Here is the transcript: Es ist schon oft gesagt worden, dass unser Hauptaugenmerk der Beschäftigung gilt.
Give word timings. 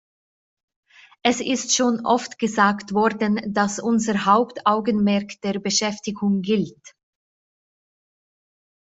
Es 1.23 1.41
ist 1.41 1.75
schon 1.75 2.07
oft 2.07 2.39
gesagt 2.39 2.95
worden, 2.95 3.39
dass 3.53 3.77
unser 3.79 4.25
Hauptaugenmerk 4.25 5.39
der 5.43 5.59
Beschäftigung 5.59 6.41
gilt. 6.41 6.95